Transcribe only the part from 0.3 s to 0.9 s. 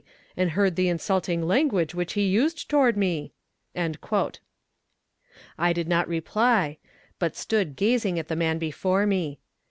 and heard the